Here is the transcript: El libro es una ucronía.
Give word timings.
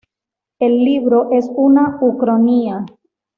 El 0.57 0.83
libro 0.83 1.29
es 1.31 1.47
una 1.53 1.99
ucronía. 2.01 2.87